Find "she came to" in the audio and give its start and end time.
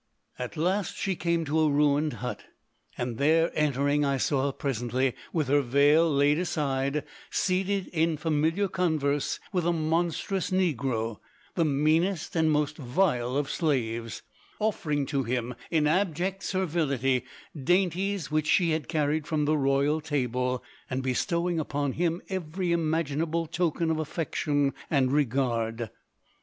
0.97-1.59